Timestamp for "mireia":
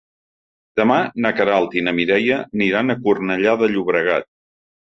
1.99-2.39